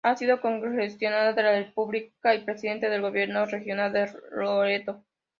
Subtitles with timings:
[0.03, 5.03] Ha sido Congresista de la República y Presidente del Gobierno Regional del Loreto.